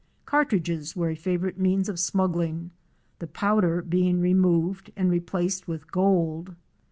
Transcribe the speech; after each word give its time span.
Cartridges 0.25 0.95
were 0.95 1.11
a 1.11 1.15
favorite 1.15 1.59
means 1.59 1.87
of 1.87 1.99
smuggling, 1.99 2.71
the 3.19 3.27
powder 3.27 3.83
being 3.83 4.19
removed 4.19 4.91
and 4.95 5.11
replaced 5.11 5.67
with 5.67 5.91
gold. 5.91 6.55